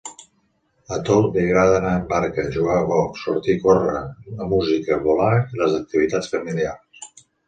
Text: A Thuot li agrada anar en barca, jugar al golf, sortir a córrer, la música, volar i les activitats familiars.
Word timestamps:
A 0.95 0.97
Thuot 1.07 1.25
li 1.39 1.41
agrada 1.41 1.73
anar 1.81 1.91
en 1.97 2.07
barca, 2.13 2.45
jugar 2.55 2.77
al 2.77 2.87
golf, 2.91 3.19
sortir 3.25 3.55
a 3.57 3.59
córrer, 3.65 4.01
la 4.39 4.47
música, 4.55 4.97
volar 5.05 5.29
i 5.57 5.61
les 5.61 5.77
activitats 5.81 6.31
familiars. 6.33 7.23